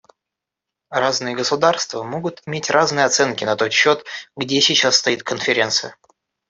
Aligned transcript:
Разные 0.89 1.35
государства 1.35 2.01
могут 2.01 2.41
иметь 2.47 2.71
разные 2.71 3.05
оценки 3.05 3.43
на 3.43 3.55
тот 3.55 3.71
счет, 3.71 4.03
где 4.35 4.59
сейчас 4.59 4.95
стоит 4.95 5.21
Конференция. 5.21 5.95